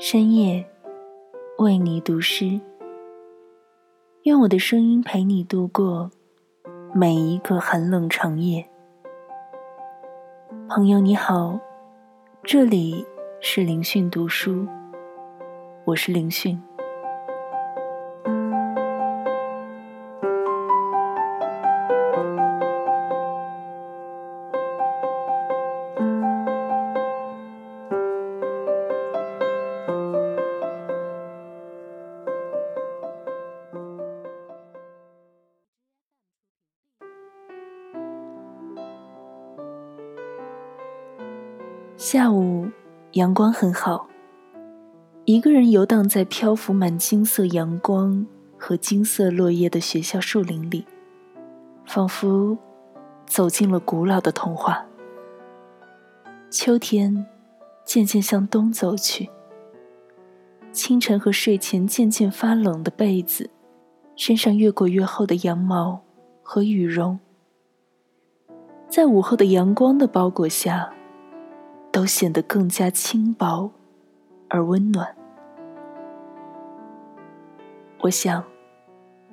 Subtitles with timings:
[0.00, 0.64] 深夜
[1.58, 2.60] 为你读诗，
[4.22, 6.08] 用我的声音陪你度过
[6.94, 8.64] 每一个寒冷长夜。
[10.68, 11.58] 朋友你好，
[12.44, 13.04] 这里
[13.40, 14.64] 是凌讯读书，
[15.84, 16.62] 我是凌讯。
[42.10, 42.66] 下午
[43.12, 44.08] 阳光很好，
[45.26, 50.86] 一个人游荡在漂浮满金色阳光和金色落叶的学校树林里，
[51.84, 52.56] 仿佛
[53.26, 54.82] 走进了古老的童话。
[56.48, 57.26] 秋天
[57.84, 59.28] 渐渐向东走去，
[60.72, 63.50] 清晨和睡前渐渐发冷的被子，
[64.16, 66.00] 身上越裹越厚的羊毛
[66.42, 67.20] 和羽绒，
[68.88, 70.90] 在午后的阳光的包裹下。
[71.98, 73.72] 都显得更加轻薄
[74.48, 75.16] 而温暖。
[78.02, 78.44] 我想，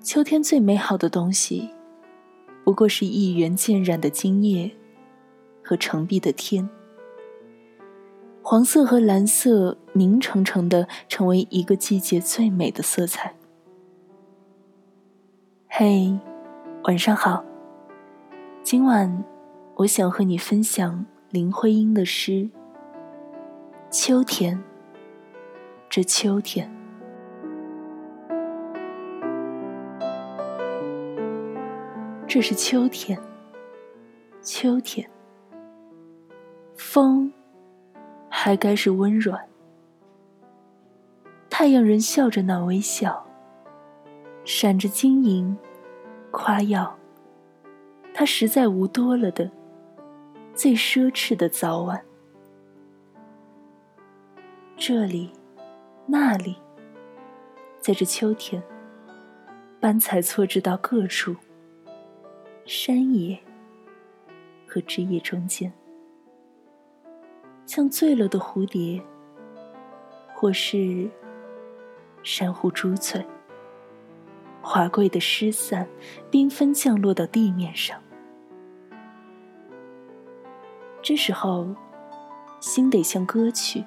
[0.00, 1.68] 秋天最美好的东西，
[2.64, 4.74] 不过是一园渐染的茎叶
[5.62, 6.66] 和澄碧的天。
[8.40, 13.34] 黄色和蓝色凝成成的，成为一个季节最美的色彩。
[15.68, 16.18] 嘿，
[16.84, 17.44] 晚上好。
[18.62, 19.22] 今晚，
[19.74, 21.04] 我想和你分享。
[21.36, 22.32] 林徽因的诗
[23.90, 24.56] 《秋天》，
[25.86, 26.66] 这秋天，
[32.26, 33.20] 这是秋天。
[34.40, 35.06] 秋天，
[36.74, 37.30] 风
[38.30, 39.46] 还该是温软，
[41.50, 43.26] 太阳仍笑着那微笑，
[44.42, 45.54] 闪着晶莹，
[46.30, 46.96] 夸耀，
[48.14, 49.50] 他实在无多了的。
[50.56, 52.02] 最奢侈的早晚，
[54.74, 55.30] 这里，
[56.06, 56.56] 那里，
[57.78, 58.62] 在这秋天，
[59.78, 61.36] 斑彩错置到各处，
[62.64, 63.38] 山野
[64.66, 65.70] 和枝叶中间，
[67.66, 68.98] 像醉了的蝴蝶，
[70.34, 71.06] 或是
[72.22, 73.22] 珊瑚珠翠，
[74.62, 75.86] 华贵的失散，
[76.30, 78.02] 缤纷降落到地面上。
[81.06, 81.68] 这时候，
[82.58, 83.84] 心得像歌曲，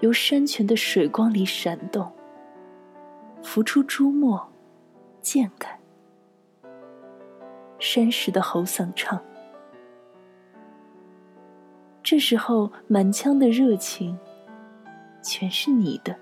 [0.00, 2.10] 由山泉的水光里闪动，
[3.44, 4.44] 浮出珠墨，
[5.20, 5.78] 渐开。
[7.78, 9.22] 山石的喉嗓唱。
[12.02, 14.18] 这时候，满腔的热情，
[15.22, 16.12] 全是你的。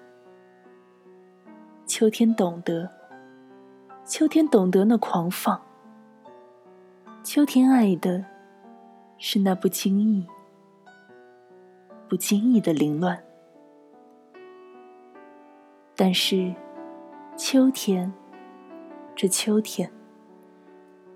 [1.86, 2.90] 秋天懂得，
[4.04, 5.58] 秋天懂得那狂放，
[7.24, 8.22] 秋天爱的。
[9.18, 10.26] 是那不经意、
[12.08, 13.22] 不经意的凌乱，
[15.94, 16.54] 但是
[17.36, 18.12] 秋天，
[19.14, 19.90] 这秋天，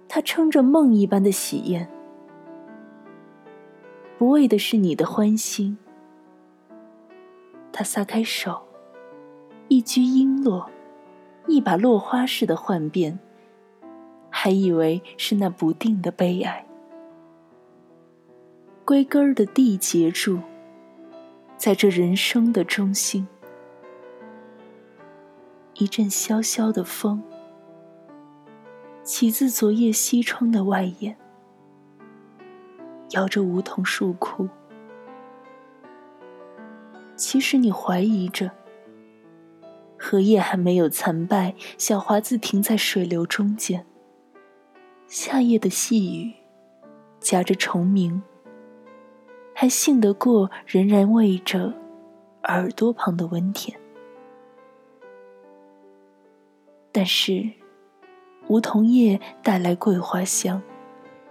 [0.08, 1.88] 它撑着梦一般的喜宴，
[4.18, 5.76] 不为的是你的欢心。
[7.72, 8.62] 他撒开手，
[9.68, 10.66] 一掬璎珞，
[11.46, 13.18] 一把落花似的幻变，
[14.28, 16.66] 还以为是那不定的悲哀。
[18.90, 20.40] 归根儿的地结住，
[21.56, 23.24] 在这人生的中心，
[25.74, 27.22] 一阵萧萧的风，
[29.04, 31.16] 起自昨夜西窗的外檐，
[33.10, 34.48] 摇着梧桐树枯。
[37.14, 38.50] 其实你怀疑着，
[39.96, 43.86] 荷叶还没有残败，小华子停在水流中间，
[45.06, 46.34] 夏夜的细雨，
[47.20, 48.20] 夹着虫鸣。
[49.60, 51.74] 还信得过，仍然偎着
[52.44, 53.78] 耳朵旁的温甜。
[56.90, 57.46] 但是，
[58.48, 60.62] 梧桐叶带来桂花香，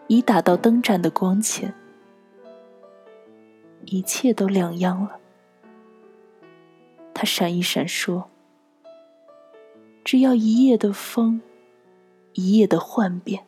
[0.05, 1.73] 已打到灯盏的光前，
[3.85, 5.17] 一切都两样了。
[7.15, 8.29] 他闪一闪说
[10.05, 11.41] ：“只要一夜的风，
[12.33, 13.43] 一夜的幻变。”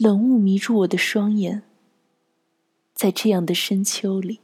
[0.00, 1.62] 冷雾迷住我的双眼，
[2.96, 4.40] 在这样的深秋里，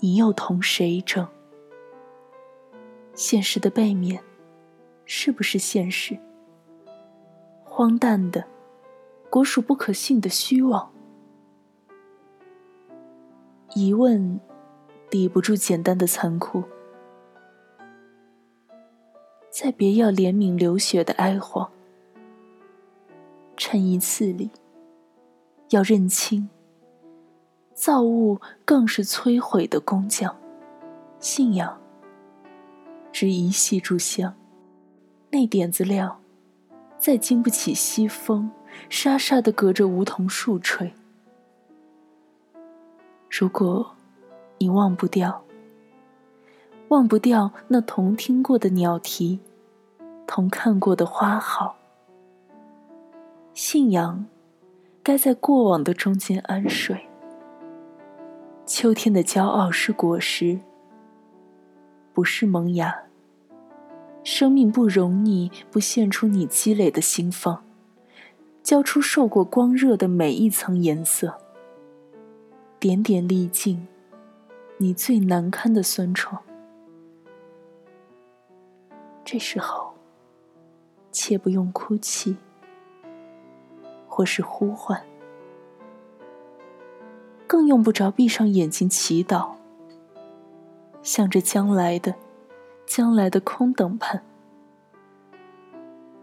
[0.00, 1.26] 你又同谁争？
[3.14, 4.22] 现实的背面，
[5.06, 6.18] 是不是现实？
[7.64, 8.44] 荒诞的，
[9.30, 10.92] 果属不可信的虚妄。
[13.74, 14.38] 疑问
[15.08, 16.62] 抵不住简单的残酷。
[19.48, 21.70] 再别要怜悯流血的哀惶，
[23.56, 24.50] 趁一次里，
[25.70, 26.50] 要认清，
[27.74, 30.36] 造物更是摧毁的工匠，
[31.18, 31.80] 信仰
[33.12, 34.34] 只一系炷香，
[35.30, 36.20] 那点子亮，
[36.98, 38.50] 再经不起西风，
[38.88, 40.92] 沙沙的隔着梧桐树吹。
[43.30, 43.94] 如果
[44.58, 45.42] 你忘不掉。
[46.88, 49.40] 忘不掉那同听过的鸟啼，
[50.26, 51.74] 同看过的花好。
[53.54, 54.26] 信仰，
[55.02, 57.08] 该在过往的中间安睡。
[58.74, 60.58] 秋天的骄傲是果实，
[62.14, 63.02] 不是萌芽。
[64.24, 67.62] 生命不容你不献出你积累的心放，
[68.62, 71.38] 交出受过光热的每一层颜色。
[72.80, 73.86] 点点历尽，
[74.78, 76.34] 你最难堪的酸楚。
[79.22, 79.92] 这时候，
[81.10, 82.34] 切不用哭泣，
[84.08, 85.04] 或是呼唤，
[87.52, 89.50] 更用不着闭上眼睛祈祷，
[91.02, 92.14] 向着将来的、
[92.86, 94.24] 将来的空等盼。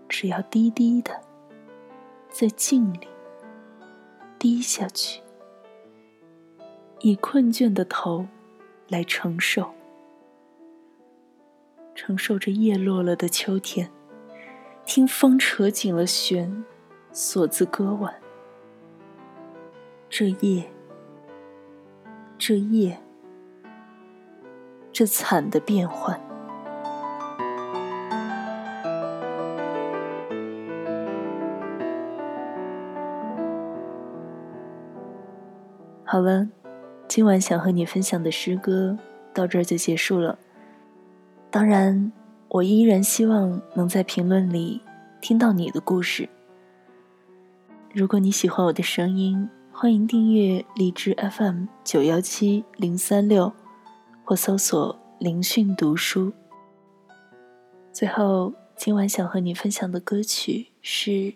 [0.07, 1.21] 只要低低的，
[2.31, 3.07] 在静里
[4.39, 5.21] 低下去，
[7.01, 8.25] 以困倦的头
[8.87, 9.69] 来承受。
[11.93, 13.91] 承受着叶落了的秋天，
[14.83, 16.65] 听风扯紧了弦，
[17.11, 18.11] 锁字歌完。
[20.09, 20.67] 这夜，
[22.41, 22.97] 这夜，
[24.93, 26.17] 这惨的变换。
[36.05, 36.47] 好了，
[37.09, 38.97] 今晚想和你分享的诗歌
[39.33, 40.39] 到这儿就结束了。
[41.51, 42.09] 当然，
[42.47, 44.81] 我依然希望能在评论里
[45.19, 46.29] 听到你的故事。
[47.93, 49.49] 如果你喜欢我的声音，
[49.81, 53.53] 欢迎订阅荔枝 FM 九幺七零三六，
[54.25, 56.33] 或搜索“灵讯读书”。
[57.93, 61.11] 最后，今晚想和你分享的歌曲是《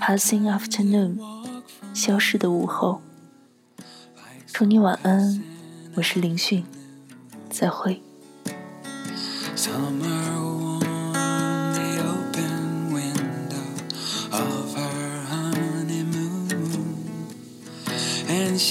[0.00, 1.18] Passing Afternoon》，
[1.92, 3.02] 消失的午后。
[4.46, 5.44] 祝你晚安，
[5.96, 6.64] 我是凌讯，
[7.50, 8.00] 再会。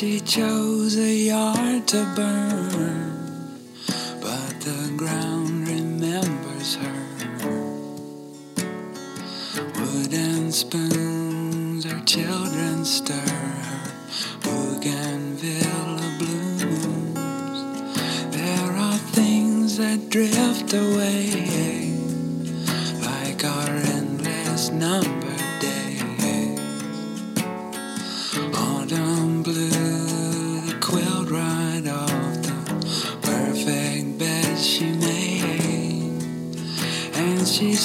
[0.04, 3.58] She chose a yard to burn,
[4.20, 7.04] but the ground remembers her.
[9.80, 13.94] Wooden spoons, her children stir her
[14.44, 17.16] bougainvillea blooms.
[18.36, 21.96] There are things that drift away
[23.10, 25.23] like our endless number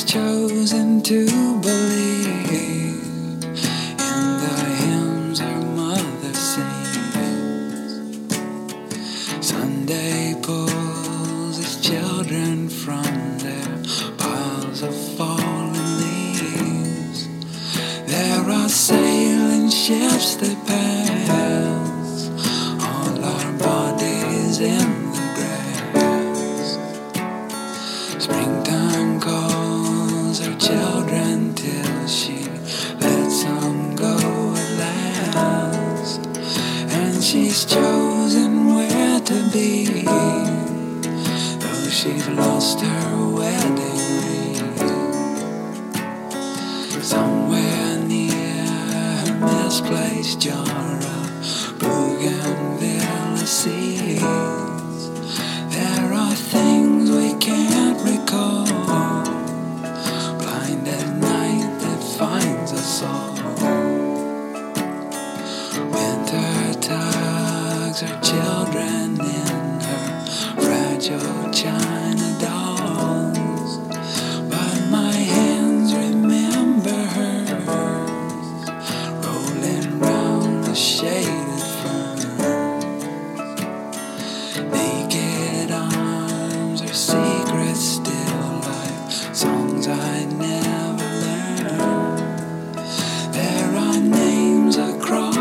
[0.09, 1.27] chosen to
[1.61, 1.78] believe.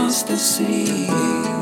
[0.07, 1.56] Across the sea,